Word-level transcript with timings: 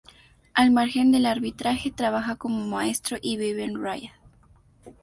Al 0.55 0.71
margen 0.71 1.11
del 1.11 1.27
arbitraje, 1.27 1.91
trabaja 1.91 2.35
como 2.35 2.65
maestro 2.65 3.17
y 3.21 3.37
vive 3.37 3.63
en 3.65 3.79
Riad. 3.79 4.13